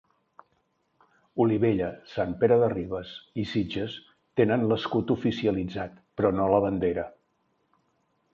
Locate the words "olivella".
1.43-1.89